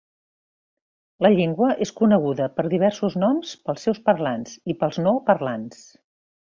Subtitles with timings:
[1.25, 5.91] La llengua és coneguda per diversos noms pels seus parlants i pels no parlants.